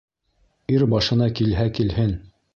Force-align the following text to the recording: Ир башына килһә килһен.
Ир 0.77 0.85
башына 0.95 1.29
килһә 1.41 1.69
килһен. 1.81 2.17